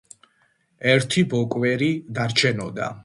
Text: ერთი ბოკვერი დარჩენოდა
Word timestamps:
ერთი 0.93 1.25
ბოკვერი 1.35 1.91
დარჩენოდა 2.17 2.91